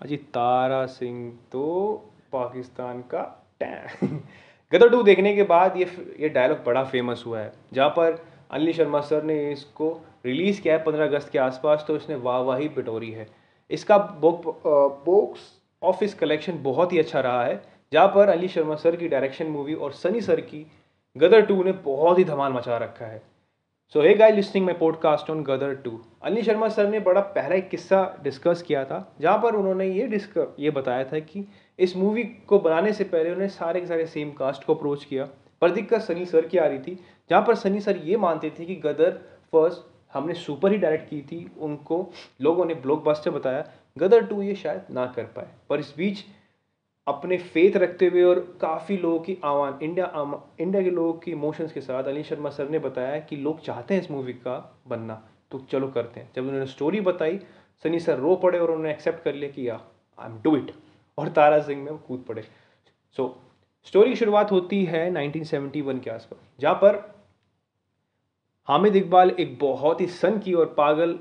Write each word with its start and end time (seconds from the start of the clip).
अजी, 0.00 0.16
तारा 0.16 0.84
सिंह 0.88 1.30
तो 1.52 1.64
पाकिस्तान 2.32 3.00
का 3.14 3.22
गदर 4.72 4.88
टू 4.90 5.02
देखने 5.02 5.34
के 5.34 5.42
बाद 5.42 5.76
ये 5.76 5.84
ये 6.20 6.28
डायलॉग 6.28 6.58
बड़ा 6.66 6.82
फ़ेमस 6.84 7.22
हुआ 7.26 7.40
है। 7.40 7.52
जहाँ 7.72 7.88
पर 7.90 8.22
अनिल 8.50 8.72
शर्मा 8.72 9.00
सर 9.00 9.22
ने 9.22 9.36
इसको 9.52 9.90
रिलीज़ 10.26 10.60
किया 10.62 10.74
है 10.74 10.82
पंद्रह 10.84 11.06
अगस्त 11.06 11.30
के 11.30 11.38
आसपास 11.38 11.84
तो 11.88 11.96
इसने 11.96 12.14
वाहवाही 12.18 12.68
बिटोरी 12.68 13.10
है। 13.10 13.26
इसका 13.70 13.98
बॉक्स 14.22 15.50
ऑफ़िस 15.82 16.14
कलेक्शन 16.14 16.62
बहुत 16.62 16.92
ही 16.92 16.98
अच्छा 16.98 17.20
रहा 17.20 17.44
है। 17.44 17.62
जहाँ 17.92 18.08
पर 18.08 18.28
अली 18.28 18.48
शर्मा 18.48 18.74
सर 18.76 18.96
की 18.96 19.08
डायरेक्शन 19.08 19.46
मूवी 19.48 19.74
और 19.74 19.92
सनी 19.92 20.20
सर 20.20 20.40
की 20.42 20.66
गदर 21.16 21.46
टू 21.46 21.62
ने 21.64 21.72
बहुत 21.84 22.18
ही 22.18 22.24
धमाल 22.24 22.52
मचा 22.52 22.76
रखा 22.78 23.06
है। 23.06 23.22
So 23.94 24.02
hey 24.02 24.12
guy 24.14 24.30
listening 24.32 24.64
my 24.66 24.78
podcast 24.78 25.30
on 25.30 25.42
Gadar 25.44 25.74
two 25.74 25.90
Anil 26.24 26.44
Sharma 26.44 26.68
sir 26.68 26.88
ने 26.88 26.98
बड़ा 27.00 27.20
पहला 27.20 27.54
एक 27.54 27.68
किस्सा 27.68 28.02
डिस्कस 28.24 28.62
किया 28.62 28.84
था, 28.84 29.14
जहाँ 29.20 29.38
पर 29.38 29.54
उन्होंने 29.54 29.86
ये 29.86 30.06
डिस्क 30.06 30.54
ये 30.60 30.70
बताया 30.70 31.04
था 31.04 31.18
कि 31.20 31.44
इस 31.78 31.96
मूवी 31.96 32.22
को 32.48 32.58
बनाने 32.58 32.92
से 32.92 33.04
पहले 33.04 33.30
उन्होंने 33.30 33.48
सारे 33.48 33.80
के 33.80 33.86
सारे 33.86 34.06
सेम 34.06 34.30
कास्ट 34.32 34.64
को 34.64 34.74
अप्रोच 34.74 35.04
किया। 35.04 35.28
पर 35.62 35.70
दिक्कत 35.70 36.00
सनी 36.00 36.26
सर 36.26 36.46
की 36.46 36.58
आ 36.58 36.66
रही 36.66 36.78
थी, 36.78 36.98
जहाँ 37.30 37.42
पर 37.46 37.54
सनी 37.54 37.80
सर 37.80 37.96
ये 38.04 38.16
मानते 38.16 38.50
थे 38.58 38.64
कि 38.64 38.74
गदर 38.84 39.10
फ़र्स्ट 39.52 39.82
हमने 40.14 40.34
सुपर 40.36 40.72
ही 40.72 40.78
डायरेक्ट 40.78 41.10
की 41.10 41.20
थी, 41.22 41.50
उनको 41.58 42.12
लोगों 42.40 42.64
ने 42.64 42.74
ब्लॉकबस्टर 42.76 43.30
बताया। 43.30 43.64
गदर 43.98 44.26
टू 44.26 44.42
ये 44.42 44.54
शायद 44.54 44.94
ना 44.94 45.06
कर 45.06 45.24
पाए, 45.26 45.48
पर 45.70 45.80
इस 45.80 45.94
बीच 45.96 46.24
अपने 47.10 47.36
फेथ 47.38 47.76
रखते 47.76 48.06
हुए 48.06 48.22
और 48.24 48.38
काफ़ी 48.60 48.96
लोगों 48.96 49.18
की 49.20 49.36
आवान 49.44 49.78
इंडिया 49.82 50.06
इंडिया 50.60 50.82
के 50.82 50.90
लोगों 50.90 51.12
की 51.14 51.30
इमोशंस 51.30 51.72
के 51.72 51.80
साथ 51.80 52.04
अली 52.04 52.22
शर्मा 52.22 52.50
सर 52.50 52.68
ने 52.68 52.78
बताया 52.78 53.18
कि 53.20 53.36
लोग 53.38 53.60
चाहते 53.60 53.94
हैं 53.94 54.02
इस 54.02 54.10
मूवी 54.10 54.32
का 54.34 54.56
बनना। 54.88 55.22
तो 55.50 55.58
चलो 55.70 55.88
करते 55.88 56.20
हैं। 56.20 56.30
जब 56.34 56.42
उन्होंने 56.42 56.66
स्टोरी 56.66 57.00
बताई, 57.02 57.38
सनी 57.84 57.98
सर 58.00 58.18
रो 58.18 58.34
पड़े 58.36 58.58
और 58.58 58.70
उन्होंने 58.70 58.90
एक्सेप्ट 58.90 59.22
कर 59.24 59.34
लिया 59.34 59.50
कि 59.50 59.68
या 59.68 59.80
आई 60.18 60.28
एम 60.28 60.40
डू 60.42 60.56
इट 60.56 60.72
और 61.18 61.28
तारा 61.30 61.60
सिंह 61.60 61.82
में 61.84 61.96
कूद 61.98 62.24
पड़े। 62.28 62.42
सो 63.16 63.36
स्टोरी 63.86 64.10
की 64.10 64.16
शुरुआत 64.16 64.52
होती 64.52 64.84
है 64.84 65.10
1971 65.12 66.00
के 66.00 66.10
आसपास, 66.10 66.40
जहाँ 66.60 66.74
पर 66.74 66.96
हामिद 68.68 68.96
इकबाल 68.96 69.30
एक 69.30 69.58
बहुत 69.58 70.00
ही 70.00 70.06
सन 70.08 70.38
की 70.38 70.54
और 70.54 70.74
पागल 70.76 71.12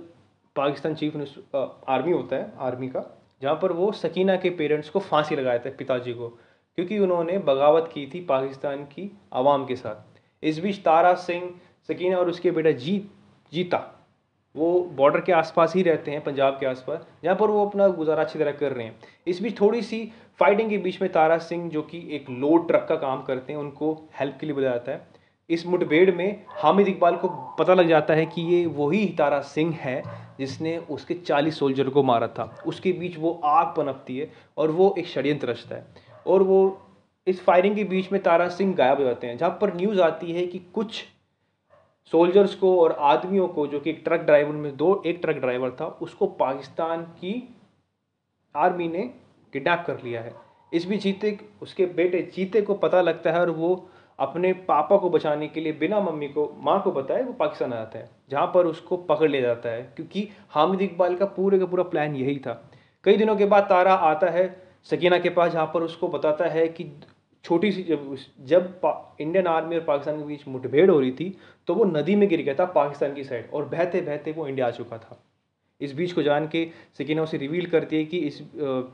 पाकिस्तान 0.56 0.96
चीफ 0.96 1.16
आर्मी 1.56 2.12
होता 2.12 2.36
है 2.36 2.52
आर्मी 2.60 2.88
का। 2.88 3.06
जहाँ 3.42 3.56
पर 3.56 3.72
वो 3.72 3.92
सकीना 3.92 4.36
के 4.36 4.50
पेरेंट्स 4.50 4.90
को 4.90 5.00
फांसी 5.00 5.36
लगाए 5.36 5.60
थे 5.60 5.70
पिताजी 5.70 6.14
को, 6.14 6.28
क्योंकि 6.78 7.00
उन्होंने 7.00 7.38
बगावत 7.38 7.90
की 7.94 8.06
थी 8.08 8.20
पाकिस्तान 8.26 8.84
की 8.86 9.12
आवाम 9.34 9.66
के 9.66 9.76
साथ। 9.76 10.20
इस 10.44 10.60
बीच 10.60 10.78
तारा 10.78 11.14
सिंह, 11.14 11.54
सकीना 11.90 12.18
और 12.18 12.30
उसके 12.30 12.52
बेटा 12.52 12.72
जीत 12.72 13.10
जीता। 13.52 13.78
वो 14.56 14.80
बॉर्डर 14.96 15.22
के 15.22 15.32
आसपास 15.32 15.76
ही 15.76 15.82
रहते 15.82 16.12
हैं, 16.12 16.24
पंजाब 16.24 16.58
के 16.60 16.66
आसपास, 16.66 17.08
जहाँ 17.24 17.36
पर 17.36 17.48
वो 17.48 17.66
अपना 17.66 17.88
गुजारा 17.88 18.24
अच्छी 18.24 18.40
तरह 18.40 18.52
कर 18.52 18.72
रहे 18.72 18.86
हैं। 18.86 19.00
इस 19.28 19.42
बीच 19.42 19.60
थोड़ी 19.62 19.82
सी 19.82 20.12
फाइटिंग 20.40 20.70
के 20.70 20.78
बीच 20.78 21.02
में 21.02 21.12
तारा 21.12 21.38
सिंह, 21.38 21.70
जो 21.70 21.82
कि 21.82 22.08
एक 22.12 22.30
लोड 22.30 22.68
ट्रक 22.68 22.86
का 22.90 22.96
काम 22.96 23.22
करते 23.24 23.54
हैं, 23.54 23.60
उनको 23.60 23.94
हेल्प 24.20 24.38
के 24.40 24.46
लिए 24.46 24.56
बुलाया 24.56 24.74
जाता 24.74 24.92
है। 24.92 25.19
इस 25.50 25.66
मुठभेड़ 25.66 26.16
में 26.16 26.46
हामिद 26.50 26.88
इकबाल 26.88 27.16
को 27.16 27.28
पता 27.60 27.74
लग 27.74 27.88
जाता 27.88 28.14
है 28.14 28.26
कि 28.26 28.42
ये 28.42 28.66
वही 28.66 29.06
तारा 29.18 29.40
सिंह 29.42 29.74
है 29.76 30.04
जिसने 30.40 30.78
उसके 30.78 31.14
चालीस 31.14 31.60
सोल्जर 31.60 31.90
को 31.90 32.04
मारा 32.04 32.28
था। 32.28 32.64
उसके 32.68 32.92
बीच 32.92 33.18
वो 33.18 33.42
आग 33.44 33.74
पनपती 33.78 34.18
है 34.18 34.32
और 34.58 34.72
वो 34.72 34.96
एक 34.98 35.08
षड्यंत्र 35.08 35.48
रचता 35.48 35.76
है। 35.76 35.86
और 36.28 36.44
वो 36.44 36.82
इस 37.28 37.44
फायरिंग 37.44 37.76
के 37.76 37.84
बीच 37.84 38.12
में 38.12 38.24
तारा 38.24 38.48
सिंह 38.50 38.76
गायब 38.76 38.98
हो 38.98 39.04
जाते 39.04 39.28
हैं, 39.28 39.38
जहाँ 39.38 39.58
पर 39.62 39.76
न्यूज़ 39.76 40.02
आती 40.02 40.32
है 40.32 40.48
कि 40.48 40.60
कुछ 40.60 41.04
सोल्जर्स 42.12 42.56
को 42.56 42.82
और 42.82 42.92
आदमियों 42.92 43.48
को, 43.48 43.68
जो 43.68 43.80
कि 43.80 43.90
एक 43.90 44.02
ट्रक 44.06 44.20
ड्राइवर 44.20 44.52
में 44.52 44.78
दो, 44.78 45.04
एक 45.06 45.20
ट्रक 45.22 45.36
ड्राइवर 45.36 45.72
था, 45.72 45.86
उसको 46.02 46.28
पाकिस्तान 46.28 47.02
की 47.02 47.56
आर्मी 48.56 48.88
ने 48.88 49.02
किडनैप 49.54 49.84
कर 49.88 50.02
लिया 50.04 50.22
है। 50.22 50.34
इस 50.74 50.86
बीच 50.86 51.02
जीते 51.02 51.40
उसके 51.62 51.86
बेटे 51.86 52.22
चीते 52.22 52.62
को 52.62 52.74
पता 52.74 53.02
लगता 53.02 53.32
है 53.32 53.40
और 53.40 53.50
वो 53.50 53.90
अपने 54.20 54.52
पापा 54.68 54.98
को 54.98 55.10
बचाने 55.10 55.48
के 55.48 55.62
लिए 55.62 55.74
बिना 55.74 56.00
मम्मी 56.00 56.28
को, 56.28 56.50
माँ 56.58 56.82
को 56.82 56.92
बताए, 56.92 57.24
वो 57.24 57.34
पाकिस्तान 57.34 57.74
आ 57.74 57.76
जाता 57.76 58.00
है, 58.00 58.10
जहाँ 58.30 58.46
पर 58.54 58.66
उसको 58.66 58.98
पकड़ 58.98 59.30
लिया 59.30 59.42
जाता 59.42 59.70
है। 59.70 59.82
क्योंकि 59.96 60.28
हामिद 60.50 60.82
इकबाल 60.82 61.16
का 61.16 61.26
पूरे 61.28 61.60
का 61.60 61.66
पूरा 61.66 61.84
प्लान 61.86 62.16
यही 62.16 62.38
था। 62.38 62.54
कई 63.06 63.18
दिनों 63.18 63.36
के 63.36 63.46
बाद 63.46 63.64
तारा 63.64 63.94
आता 63.94 64.30
है 64.30 64.48
सकीना 64.90 65.20
के 65.20 65.30
पास, 65.30 65.52
जहाँ 65.52 65.72
पर 65.74 65.84
उसको 65.84 66.08
बताता 66.08 66.46
है 66.48 66.68
कि 66.68 66.92
छोटी 67.46 67.72
सी, 67.72 67.84
जब 67.84 68.16
जब 68.42 69.16
इंडियन 69.22 69.48
आर्मी 69.48 69.76
और 69.76 69.84
पाकिस्तान 69.84 70.18
के 70.18 70.24
बीच 70.24 70.48
मुठभेड़ 70.48 70.90
हो 70.92 71.00
रही 71.00 71.12
थी 71.12 71.36
तो 71.68 71.74
वो 71.76 71.86
नदी 71.86 72.16
में 72.16 72.28
गिर 72.30 72.42
गया 72.42 72.54
था, 72.54 72.66
पाकिस्तान 72.66 73.14
की 73.14 73.24
साइड, 73.24 73.50
और 73.54 73.66
बहते 73.66 74.02
बहते 74.02 74.32
वो 74.32 74.48
इंडिया 74.48 74.68
आ 74.68 74.72
चुका 74.72 74.98
था। 74.98 75.20
इस 75.82 75.94
बीच 75.96 76.12
को 76.12 76.24
जान 76.24 76.48
के 76.48 76.68
सकीना 76.98 77.24
उसे 77.24 77.38
रिवील 77.38 77.66
करती 77.66 77.98
है 77.98 78.06
कि 78.06 78.18
इस 78.20 78.42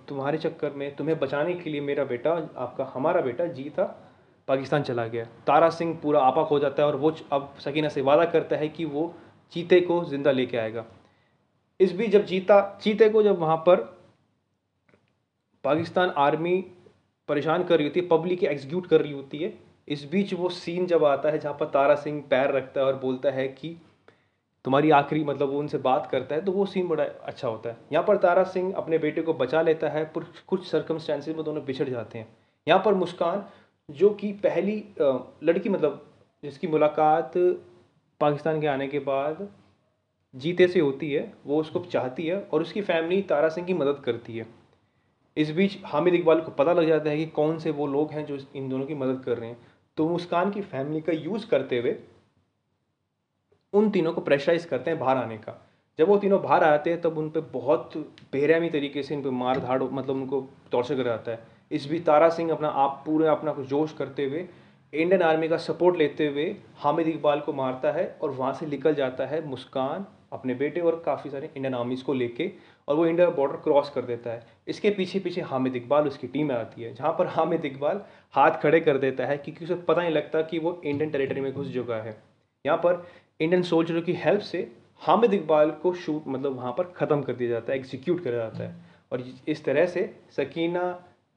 तुम्हारे 0.09 0.37
चक्कर 0.37 0.71
में 0.71 0.95
तुम्हें 0.95 1.17
बचाने 1.19 1.53
के 1.53 1.69
लिए 1.69 1.81
मेरा 1.81 2.03
बेटा, 2.03 2.31
आपका, 2.57 2.91
हमारा 2.93 3.21
बेटा, 3.21 3.45
जी 3.45 3.69
था 3.69 4.04
पाकिस्तान 4.47 4.83
चला 4.83 5.05
गया। 5.07 5.25
तारा 5.47 5.69
सिंह 5.69 5.97
पूरा 6.03 6.19
आपाक 6.21 6.47
हो 6.47 6.59
जाता 6.59 6.83
है 6.83 6.87
और 6.87 6.95
वो 6.95 7.15
अब 7.31 7.53
सकीना 7.59 7.89
से 7.89 8.01
वादा 8.01 8.25
करता 8.27 8.55
है 8.55 8.67
कि 8.69 8.85
वो 8.87 9.13
चीते 9.53 9.79
को 9.81 10.03
ज़िंदा 10.05 10.31
लेके 10.31 10.57
आएगा। 10.57 10.85
इस 11.79 11.91
बीच 11.91 12.11
जब 12.11 12.25
चीता, 12.25 12.77
चीते 12.81 13.09
को 13.09 13.23
जब 13.23 13.39
वहाँ 13.39 13.57
पर 13.59 13.77
पाकिस्तान 15.63 16.09
आर्मी 16.17 16.59
परेशान 17.29 17.63
कर 17.63 17.77
रही 17.77 17.87
होती 17.87 17.99
है, 17.99 18.07
पब्लिक 18.07 18.43
एग्जीक्यूट 18.43 18.87
कर 18.87 19.01
रही 19.01 19.11
होती 19.11 19.37
है, 19.37 19.53
इस 19.87 20.03
बीच 20.11 20.33
वो 20.33 20.49
सीन 20.51 20.85
जब 20.87 21.03
आता 21.05 21.29
है 21.29 21.39
जहाँ 21.39 21.55
पर 21.59 21.65
तारा 21.69 21.95
सिंह 21.95 22.23
पैर 22.29 22.51
रखता 22.51 22.81
है 22.81 22.85
और 22.87 22.95
बोलता 22.99 23.31
है 23.31 23.47
कि 23.49 23.75
तुम्हारी 24.65 24.91
आखिरी 24.91 25.23
मतलब 25.23 25.49
वो 25.49 25.59
उनसे 25.59 25.77
बात 25.79 26.07
करता 26.11 26.35
है 26.35 26.41
तो 26.45 26.51
वो 26.51 26.65
सीन 26.65 26.87
बड़ा 26.87 27.03
अच्छा 27.03 27.47
होता 27.47 27.69
है। 27.69 27.77
यहाँ 27.93 28.03
पर 28.05 28.17
तारा 28.17 28.43
सिंह 28.45 28.73
अपने 28.77 28.97
बेटे 28.97 29.21
को 29.21 29.33
बचा 29.33 29.61
लेता 29.61 29.89
है 29.89 30.03
पर 30.05 30.25
कुछ 30.47 30.65
सर्कमस्टांसिस 30.67 31.35
में 31.35 31.43
दोनों 31.45 31.63
बिछड़ 31.65 31.89
जाते 31.89 32.19
हैं। 32.19 32.27
यहाँ 32.67 32.81
पर 32.85 32.93
मुस्कान 32.93 33.43
जो 33.89 34.09
कि 34.09 34.31
पहली 34.33 34.83
लड़की 35.43 35.69
मतलब 35.69 36.05
जिसकी 36.43 36.67
मुलाकात 36.67 37.31
पाकिस्तान 38.21 38.61
के 38.61 38.67
आने 38.67 38.87
के 38.87 38.99
बाद 38.99 39.47
जीते 40.33 40.67
से 40.67 40.79
होती 40.79 41.11
है, 41.11 41.33
वो 41.45 41.59
उसको 41.59 41.79
चाहती 41.81 42.25
है 42.27 42.39
और 42.43 42.61
उसकी 42.61 42.81
फैमिली 42.81 43.21
तारा 43.21 43.49
सिंह 43.49 43.67
की 43.67 43.73
मदद 43.73 44.01
करती 44.05 44.37
है। 44.37 44.45
इस 45.37 45.51
बीच 45.51 45.77
हामिद 45.85 46.13
इकबाल 46.13 46.41
को 46.41 46.51
पता 46.51 46.73
लग 46.73 46.87
जाता 46.87 47.09
है 47.09 47.17
कि 47.17 47.25
कौन 47.31 47.57
से 47.59 47.71
वो 47.71 47.87
लोग 47.87 48.11
हैं 48.11 48.25
जो 48.25 48.37
इन 48.55 48.69
दोनों 48.69 48.85
की 48.85 48.95
मदद 48.95 49.23
कर 49.23 49.37
रहे 49.37 49.49
हैं। 49.49 49.57
तो 49.97 50.07
मुस्कान 50.09 50.51
की 50.51 50.61
फैमिली 50.63 51.01
का 51.01 51.13
यूज़ 51.13 51.47
करते 51.47 51.79
हुए 51.79 51.95
उन 53.73 53.89
तीनों 53.89 54.13
को 54.13 54.21
प्रेशराइज 54.21 54.65
करते 54.65 54.91
हैं 54.91 54.99
बाहर 54.99 55.17
आने 55.17 55.37
का। 55.37 55.61
जब 55.99 56.07
वो 56.07 56.17
तीनों 56.17 56.41
बाहर 56.41 56.63
आते 56.63 56.89
हैं, 56.89 57.01
तब 57.01 57.17
उन 57.17 57.29
पर 57.29 57.41
बहुत 57.53 57.97
बेरहमी 58.31 58.69
तरीके 58.69 59.03
से 59.03 59.13
इन 59.15 59.21
पर 59.23 59.29
मार 59.31 59.59
धाड़ 59.59 59.81
मतलब 59.83 60.15
उनको 60.15 60.47
टॉर्चर 60.71 60.95
कर 60.95 61.03
जाता 61.03 61.31
है। 61.31 61.54
इस 61.71 61.89
बीच 61.89 62.05
तारा 62.05 62.29
सिंह 62.29 62.51
अपना 62.51 62.67
आप 62.67 63.01
पूरे 63.05 63.27
अपना 63.27 63.51
कुछ 63.53 63.67
जोश 63.67 63.93
करते 63.93 64.25
हुए, 64.25 64.45
इंडियन 64.93 65.21
आर्मी 65.23 65.47
का 65.47 65.57
सपोर्ट 65.59 65.97
लेते 65.97 66.27
हुए 66.27 66.55
हामिद 66.77 67.07
इकबाल 67.07 67.39
को 67.39 67.53
मारता 67.53 67.91
है 67.91 68.07
और 68.21 68.31
वहाँ 68.31 68.53
से 68.53 68.65
निकल 68.67 68.93
जाता 68.95 69.25
है 69.25 69.45
मुस्कान, 69.47 70.05
अपने 70.33 70.53
बेटे 70.55 70.81
और 70.81 71.01
काफ़ी 71.05 71.29
सारे 71.29 71.45
इंडियन 71.47 71.75
आर्मीज़ 71.75 72.03
को 72.03 72.13
लेके 72.13 72.51
और 72.87 72.95
वो 72.95 73.05
इंडिया 73.07 73.29
बॉर्डर 73.31 73.55
क्रॉस 73.57 73.89
कर 73.89 74.01
देता 74.03 74.29
है। 74.29 74.45
इसके 74.67 74.89
पीछे 74.89 75.19
पीछे 75.19 75.41
हामिद 75.43 75.75
इकबाल 75.75 76.07
उसकी 76.07 76.27
टीम 76.27 76.47
में 76.47 76.55
आती 76.55 76.81
है, 76.81 76.93
जहाँ 76.93 77.11
पर 77.19 77.27
हामिद 77.27 77.65
इकबाल 77.65 78.01
हाथ 78.35 78.59
खड़े 78.61 78.79
कर 78.79 78.97
देता 78.97 79.25
है 79.25 79.37
क्योंकि 79.37 79.65
उसे 79.65 79.75
पता 79.77 80.01
नहीं 80.01 80.11
लगता 80.11 80.41
कि 80.43 80.59
वो 80.59 80.81
इंडियन 80.83 81.11
टेरिटरी 81.11 81.41
में 81.41 81.51
घुस 81.53 81.73
चुका 81.73 81.95
है। 81.97 82.17
यहाँ 82.65 82.77
पर 82.77 83.05
इंडियन 83.39 83.63
सोल्जरों 83.63 84.01
की 84.01 84.13
हेल्प 84.15 84.41
से 84.43 84.69
हामिद 85.01 85.33
इकबाल 85.33 85.71
को 85.81 85.93
शूट 85.95 86.23
मतलब 86.27 86.55
वहाँ 86.57 86.71
पर 86.77 86.93
ख़त्म 86.97 87.21
कर 87.21 87.33
दिया 87.33 87.49
जाता 87.49 87.73
है 87.73 87.79
एग्जीक्यूट 87.79 88.23
कर 88.23 88.31
जाता 88.31 88.63
है। 88.63 88.75
और 89.11 89.23
इस 89.47 89.63
तरह 89.65 89.85
से 89.87 90.09
सकीना 90.31 90.83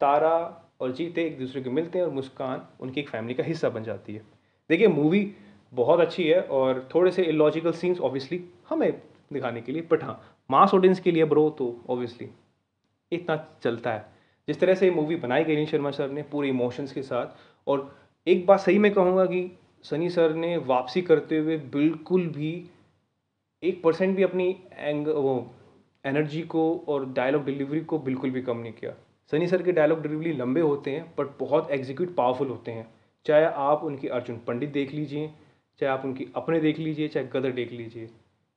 तारा 0.00 0.64
और 0.80 0.92
जीते 0.92 1.24
एक 1.26 1.38
दूसरे 1.38 1.62
को 1.62 1.70
मिलते 1.70 1.98
हैं 1.98 2.06
और 2.06 2.12
मुस्कान 2.12 2.66
उनकी 2.80 3.00
एक 3.00 3.08
फैमिली 3.08 3.34
का 3.34 3.44
हिस्सा 3.44 3.68
बन 3.68 3.84
जाती 3.84 4.14
है। 4.14 4.22
देखिए 4.70 4.88
मूवी 4.88 5.30
बहुत 5.72 6.00
अच्छी 6.00 6.24
है 6.24 6.40
और 6.42 6.88
थोड़े 6.94 7.10
से 7.10 7.24
इलॉजिकल 7.24 7.72
सीन्स 7.74 8.00
ऑब्वियसली 8.00 8.44
हमें 8.68 8.92
दिखाने 9.32 9.60
के 9.60 9.72
लिए 9.72 9.86
बट 9.90 10.02
हाँ 10.04 10.20
मास 10.50 10.74
ऑडियंस 10.74 11.00
के 11.00 11.10
लिए 11.10 11.24
ब्रो 11.24 11.48
तो 11.50 11.74
ऑब्वियसली 11.88 12.28
इतना 13.12 13.36
चलता 13.62 13.92
है। 13.92 14.06
जिस 14.48 14.60
तरह 14.60 14.74
से 14.74 14.86
ये 14.86 14.92
मूवी 14.94 15.16
बनाई 15.16 15.44
गई 15.44 15.66
शर्मा 15.66 15.90
सर 15.90 16.10
ने 16.10 16.22
पूरे 16.22 16.48
इमोशंस 16.48 16.92
के 16.92 17.02
साथ, 17.02 17.26
और 17.66 17.96
एक 18.26 18.46
बात 18.46 18.60
सही 18.60 18.78
मैं 18.78 18.92
कहूँगा 18.94 19.24
कि 19.26 19.50
सनी 19.84 20.08
सर 20.10 20.34
ने 20.34 20.56
वापसी 20.56 21.02
करते 21.02 21.38
हुए 21.38 21.56
बिल्कुल 21.72 22.26
भी 22.28 22.52
एक 23.62 23.82
परसेंट 23.82 24.16
भी 24.16 24.22
अपनी 24.22 24.48
एंग 24.72 25.08
वो 25.08 25.34
एनर्जी 26.04 26.42
को 26.44 26.62
और 26.88 27.04
डायलॉग 27.12 27.44
डिलीवरी 27.44 27.80
को 27.80 27.98
बिल्कुल 27.98 28.30
भी 28.30 28.42
कम 28.42 28.58
नहीं 28.58 28.72
किया। 28.72 28.92
सनी 29.32 29.46
सर 29.46 29.62
के 29.62 29.72
डायलॉग 29.72 30.02
डिलीवरी 30.02 30.32
लंबे 30.32 30.60
होते 30.60 30.90
हैं 30.90 31.14
बट 31.18 31.38
बहुत 31.40 31.70
एग्जीक्यूट 31.70 32.14
पावरफुल 32.14 32.48
होते 32.48 32.72
हैं। 32.72 32.86
चाहे 33.26 33.44
आप 33.44 33.82
उनकी 33.84 34.08
अर्जुन 34.08 34.36
पंडित 34.46 34.70
देख 34.70 34.92
लीजिए, 34.92 35.30
चाहे 35.80 35.92
आप 35.92 36.04
उनकी 36.04 36.26
अपने 36.36 36.60
देख 36.60 36.78
लीजिए, 36.78 37.08
चाहे 37.08 37.26
गदर 37.26 37.52
देख 37.52 37.72
लीजिए, 37.72 38.08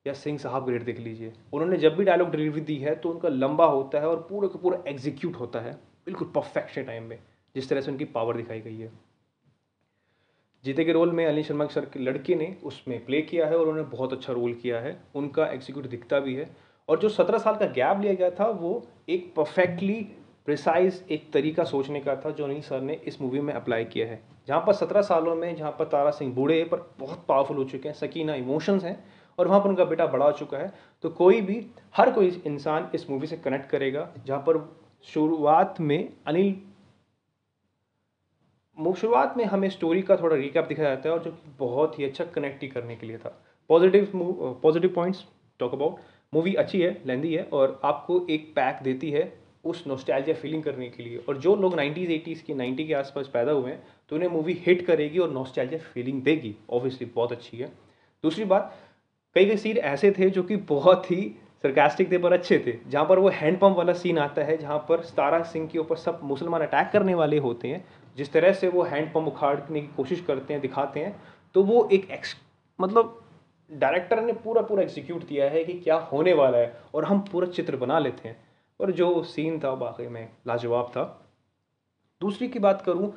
या 0.06 0.12
सिंह 0.12 0.38
साहब 0.38 0.64
ग्रेड 0.64 0.84
देख 0.84 0.98
लीजिए। 0.98 1.32
उन्होंने 1.52 1.76
जब 1.76 1.96
भी 1.96 2.04
डायलॉग 2.04 2.30
डिलीवरी 2.30 2.60
दी 2.60 2.76
है 2.76 2.94
तो 2.94 3.10
उनका 3.10 3.28
लंबा 3.28 3.66
होता 3.66 4.00
है 4.00 4.08
और 4.08 4.26
पूरा 4.30 4.48
का 4.48 4.58
पूरा 4.58 4.82
एग्जीक्यूट 4.88 5.36
होता 5.36 5.60
है, 5.60 5.72
बिल्कुल 6.06 6.30
परफेक्शन 6.34 6.82
टाइम 6.82 7.02
में, 7.02 7.18
जिस 7.54 7.68
तरह 7.68 7.80
से 7.80 7.90
उनकी 7.90 8.04
पावर 8.04 8.36
दिखाई 8.36 8.60
गई 8.60 8.76
है। 8.76 8.90
जीते 10.64 10.84
के 10.84 10.92
रोल 10.92 11.12
में 11.12 11.24
अली 11.26 11.42
शर्मा 11.42 11.66
सर 11.66 11.84
के 11.84 12.00
लड़के 12.00 12.34
ने 12.34 12.56
उसमें 12.64 13.04
प्ले 13.04 13.20
किया 13.22 13.46
है 13.46 13.56
और 13.56 13.68
उन्होंने 13.68 13.88
बहुत 13.90 14.12
अच्छा 14.12 14.32
रोल 14.32 14.52
किया 14.54 14.80
है। 14.80 14.96
उनका 15.14 15.46
एग्जीक्यूट 15.46 15.86
दिखता 15.86 16.20
भी 16.20 16.34
है। 16.34 16.50
और 16.88 16.98
जो 16.98 17.08
सत्रह 17.08 17.38
साल 17.38 17.56
का 17.56 17.66
गैप 17.68 18.00
लिया 18.00 18.12
गया 18.14 18.30
था, 18.30 18.46
वो 18.46 18.86
एक 19.08 19.32
परफेक्टली 19.36 20.06
प्रिसाइज 20.48 21.04
एक 21.10 21.30
तरीका 21.32 21.64
सोचने 21.64 22.00
का 22.00 22.14
था 22.16 22.30
जो 22.30 22.44
अनिल 22.44 22.60
सर 22.62 22.80
ने 22.80 23.00
इस 23.06 23.20
मूवी 23.20 23.40
में 23.40 23.52
अप्लाई 23.54 23.84
किया 23.84 24.06
है। 24.06 24.20
जहाँ 24.48 24.60
पर 24.66 24.72
सत्रह 24.72 25.02
सालों 25.02 25.34
में, 25.36 25.54
जहाँ 25.56 25.70
पर 25.70 25.84
तारा 25.84 26.10
सिंह 26.10 26.34
बूढ़े 26.34 26.62
पर 26.64 26.90
बहुत 26.98 27.24
पावरफुल 27.28 27.56
हो 27.56 27.64
चुके 27.64 27.88
हैं, 27.88 27.94
सकीना 27.96 28.34
इमोशंस 28.34 28.84
हैं 28.84 29.04
और 29.38 29.48
वहाँ 29.48 29.60
पर 29.60 29.68
उनका 29.68 29.84
बेटा 29.84 30.06
बड़ा 30.06 30.24
हो 30.26 30.32
चुका 30.32 30.58
है 30.58 30.72
तो 31.04 31.08
कोई 31.10 31.40
भी, 31.40 31.66
हर 31.96 32.10
कोई 32.12 32.42
इंसान 32.46 32.90
इस 32.94 33.08
मूवी 33.10 33.26
से 33.26 33.36
कनेक्ट 33.36 33.70
करेगा, 33.70 34.08
जहाँ 34.26 34.40
पर 34.40 34.58
शुरुआत 35.08 35.80
में 35.80 36.12
अनिल 36.26 36.54
शुरुआत 38.78 39.36
में 39.36 39.44
हमें 39.44 39.68
स्टोरी 39.70 40.02
का 40.02 40.16
थोड़ा 40.16 40.36
रिकैप 40.36 40.66
दिखाया 40.66 40.88
जाता 40.88 41.08
है 41.08 41.14
और 41.14 41.22
जो 41.22 41.30
कि 41.30 41.50
बहुत 41.58 41.98
ही 41.98 42.04
अच्छा 42.04 42.24
कनेक्ट 42.26 42.62
ही 42.62 42.68
करने 42.68 42.94
के 42.96 43.06
लिए 43.06 43.18
था। 43.18 43.28
Positive 43.70 44.10
positive 44.62 44.92
points 44.94 45.24
talk 45.60 45.72
about 45.72 45.96
movie 46.32 46.54
अच्छी 46.54 46.80
है 46.80 46.90
लेंदी 47.06 47.34
है 47.34 47.42
और 47.52 47.80
आपको 47.84 48.20
एक 48.30 48.52
पैक 48.56 48.82
देती 48.82 49.10
है 49.10 49.22
उस 49.64 49.84
नोस्टैल्जिया 49.86 50.36
फीलिंग 50.36 50.62
करने 50.62 50.88
के 50.88 51.02
लिए। 51.02 51.16
और 51.18 51.36
जो 51.38 51.54
लोग 51.56 51.74
नाइन्टीज़ 51.74 52.10
एटीज़ 52.12 52.42
की 52.42 52.54
नाइन्टी 52.54 52.86
के 52.86 52.94
आसपास 52.94 53.30
पैदा 53.32 53.52
हुए 53.52 53.70
हैं 53.70 53.82
तो 54.10 54.16
उन्हें 54.16 54.28
मूवी 54.30 54.52
हिट 54.66 54.84
करेगी 54.86 55.18
और 55.18 55.30
नोस्टैल्जिया 55.32 55.80
फीलिंग 55.84 56.22
देगी। 56.22 56.54
ऑब्वियसली 56.70 57.06
बहुत 57.06 57.32
अच्छी 57.32 57.56
है। 57.56 57.66
दूसरी 58.24 58.44
बात, 58.44 58.74
कई 59.36 59.44
कई 59.44 59.56
सीन 59.56 59.76
ऐसे 59.78 60.10
थे 60.10 60.30
जो 60.30 60.42
कि 60.42 60.56
बहुत 60.68 61.10
ही 61.10 61.34
सरकास्टिक 61.64 62.10
थे 62.12 62.18
पर 62.18 62.32
अच्छे 62.32 62.58
थे। 62.66 62.72
जहाँ 62.90 63.04
पर 63.06 63.18
वो 63.18 63.28
हैंडपम्प 63.30 63.76
वाला 63.76 63.92
सीन 63.94 64.18
आता 64.18 64.42
है, 64.42 64.56
जहाँ 64.56 64.78
पर 64.88 65.02
सतारा 65.02 65.42
सिंह 65.44 65.66
के 65.68 65.78
ऊपर 65.78 65.96
सब 65.96 66.20
मुसलमान 66.24 66.60
अटैक 66.60 66.90
करने 66.92 67.14
वाले 67.14 67.38
होते 67.38 67.68
हैं, 67.68 67.84
जिस 68.16 68.32
तरह 68.32 68.52
से 68.52 68.68
वो 68.68 68.82
हैंडपम्प 68.82 69.28
उखाड़ने 69.28 69.80
की 69.80 69.86
कोशिश 69.96 70.20
करते 70.20 70.54
हैं, 70.54 70.60
दिखाते 70.62 71.00
हैं 71.00 71.16
तो 71.54 71.62
वो 71.62 71.88
एक 71.92 72.10
एक्स 72.10 72.36
मतलब 72.78 73.18
डायरेक्टर 73.70 74.20
ने 74.22 74.32
पूरा 74.34 74.62
पूरा 74.62 74.82
एग्जीक्यूट 74.82 75.26
किया 75.28 75.48
है 75.50 75.64
कि 75.64 75.72
क्या 75.74 75.96
होने 76.04 76.32
वाला 76.32 76.58
है, 76.58 76.72
और 76.94 77.04
हम 77.04 77.20
पूरा 77.22 77.46
चित्र 77.48 77.76
बना 77.76 77.98
लेते 77.98 78.28
हैं। 78.28 78.36
और 78.82 78.90
जो 78.92 79.22
सीन 79.24 79.58
था 79.60 79.74
बाकी 79.76 80.06
में 80.08 80.28
लाजवाब 80.46 80.90
था। 80.90 81.04
दूसरी 82.20 82.48
की 82.48 82.58
बात 82.60 82.82
करूँ 82.82 83.12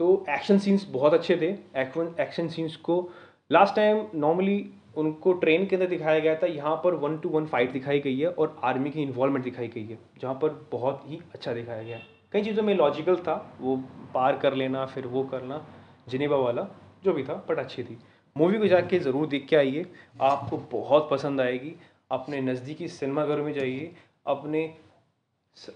तो 0.00 0.24
एक्शन 0.30 0.58
सीन्स 0.58 0.86
बहुत 0.90 1.14
अच्छे 1.14 1.36
थे। 1.36 1.48
एक्शन 1.80 2.48
सीन्स 2.48 2.76
को 2.78 3.08
लास्ट 3.50 3.74
टाइम 3.76 4.04
नॉर्मली 4.16 4.64
उनको 4.96 5.32
ट्रेन 5.34 5.66
के 5.66 5.76
अंदर 5.76 5.88
दिखाया 5.88 6.18
गया 6.18 6.34
था। 6.34 6.46
यहाँ 6.46 6.74
पर 6.84 6.94
वन 6.96 7.16
टू 7.18 7.28
वन 7.28 7.46
फाइट 7.46 7.72
दिखाई 7.72 8.00
गई 8.00 8.18
है 8.18 8.28
और 8.28 8.56
आर्मी 8.64 8.90
की 8.90 9.02
इन्वॉल्वमेंट 9.02 9.44
दिखाई 9.44 9.68
गई 9.68 9.84
है, 9.84 9.98
जहाँ 10.20 10.34
पर 10.34 10.66
बहुत 10.72 11.02
ही 11.06 11.20
अच्छा 11.34 11.52
दिखाया 11.52 11.82
गया 11.82 11.96
है। 11.96 12.02
कई 12.32 12.42
चीज़ों 12.42 12.62
में 12.62 12.74
लॉजिकल 12.74 13.16
था, 13.18 13.56
वो 13.60 13.76
पार 14.14 14.38
कर 14.38 14.54
लेना, 14.54 14.84
फिर 14.86 15.06
वो 15.06 15.22
करना 15.24 15.64
जिनेबा 16.08 16.36
वाला, 16.36 16.66
जो 17.04 17.12
भी 17.12 17.24
था 17.24 17.34
बट 17.48 17.58
अच्छी 17.58 17.82
थी। 17.82 17.98
मूवी 18.36 18.58
को 18.58 18.66
जाके 18.66 18.98
ज़रूर 18.98 19.26
देख 19.26 19.46
के 19.48 19.56
आइए, 19.56 19.84
आपको 20.22 20.56
बहुत 20.72 21.08
पसंद 21.10 21.40
आएगी। 21.40 21.74
अपने 22.10 22.40
नज़दीकी 22.42 22.88
सिनेमाघरों 22.90 23.44
में 23.44 23.52
जाइए, 23.52 23.92
अपने 24.26 24.62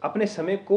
अपने 0.03 0.27
समय 0.27 0.57
को 0.69 0.77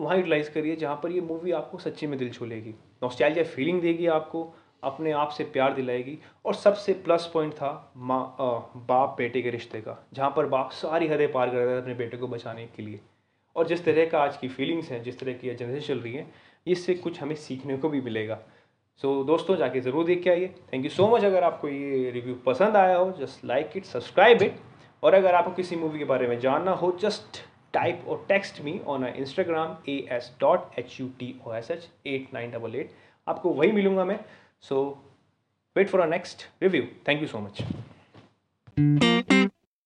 वहाँ 0.00 0.16
यूटिलाइज 0.16 0.48
करिए 0.48 0.76
जहाँ 0.76 0.98
पर 1.02 1.12
ये 1.12 1.20
मूवी 1.20 1.50
आपको 1.52 1.78
सच्ची 1.78 2.06
में 2.06 2.18
दिल 2.18 2.30
छू 2.30 2.44
लेगी 2.46 2.74
नॉस्टैल्जिया 3.02 3.44
फीलिंग 3.46 3.80
देगी 3.82 4.06
आपको 4.08 4.52
अपने 4.82 5.10
आप 5.12 5.30
से 5.30 5.44
प्यार 5.46 5.74
दिलाएगी। 5.74 6.18
और 6.44 6.54
सबसे 6.54 6.92
प्लस 7.04 7.28
पॉइंट 7.34 7.52
था 7.54 7.92
माँ 7.98 8.72
बाप 8.88 9.14
बेटे 9.18 9.42
के 9.42 9.50
रिश्ते 9.50 9.80
का 9.80 9.96
जहाँ 10.14 10.32
पर 10.36 10.46
बाप 10.46 10.70
सारी 10.72 11.08
हदें 11.08 11.30
पार 11.32 11.50
कर 11.50 11.56
रहे 11.56 11.74
थे 11.74 11.80
अपने 11.80 11.94
बेटे 11.94 12.16
को 12.16 12.28
बचाने 12.28 12.66
के 12.76 12.82
लिए। 12.82 13.00
और 13.56 13.66
जिस 13.66 13.84
तरह 13.84 14.06
का 14.10 14.22
आज 14.22 14.36
की 14.36 14.48
फीलिंग्स 14.48 14.90
हैं 14.90 15.02
जिस 15.02 15.18
तरह 15.20 15.32
की 15.34 15.54
जनरेशन 15.54 15.86
चल 15.86 16.00
रही 16.00 16.14
है 16.14 16.26
इससे 16.66 16.94
कुछ 16.96 17.20
हमें 17.22 17.34
सीखने 17.36 17.76
को 17.76 17.88
भी 17.88 18.00
मिलेगा। 18.00 18.38
सो 19.00 19.08
so, 19.08 19.26
दोस्तों 19.26 19.56
जाके 19.56 19.80
ज़रूर 19.80 20.04
देख 20.04 20.22
के 20.22 20.30
आइए। 20.30 20.48
थैंक 20.72 20.84
यू 20.84 20.90
सो 20.90 21.08
मच 21.08 21.24
अगर 21.24 21.44
आपको 21.44 21.68
ये 21.68 22.10
रिव्यू 22.10 22.34
पसंद 22.46 22.76
आया 22.76 22.96
हो 22.96 23.10
just 23.20 23.44
like 23.44 23.76
it 23.76 23.84
subscribe 23.84 24.42
it 24.42 24.60
और 25.02 25.14
अगर 25.14 25.34
आपको 25.34 25.50
किसी 25.52 25.76
मूवी 25.76 25.98
के 25.98 26.04
बारे 26.06 26.28
में 26.28 26.38
जानना 26.40 26.72
हो 26.72 26.96
जस्ट 27.00 27.42
टाइप 27.74 28.04
और 28.08 28.24
text 28.28 28.60
me 28.60 28.78
on 28.86 29.04
Instagram 29.06 29.76
A 29.88 29.96
S 30.12 30.32
dot 30.40 30.78
H 30.78 31.00
U 31.00 31.08
T 31.18 31.34
O 31.46 31.54
S 31.54 31.70
H 31.70 31.88
eight 32.06 32.34
nine 32.34 32.50
double 32.50 32.74
eight 32.74 32.90
आपको 33.26 33.50
वही 33.50 33.72
मिलूँगा 33.72 34.04
मैं। 34.04 34.18
So 34.62 34.84
wait 35.76 35.88
for 35.88 36.00
our 36.00 36.08
next 36.08 36.48
review 36.62 36.82
thank 37.08 37.20
you 37.22 37.28
so 37.28 37.38
much. 37.38 37.62